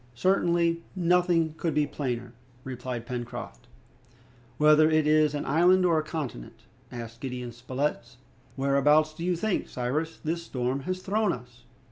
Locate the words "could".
1.57-1.75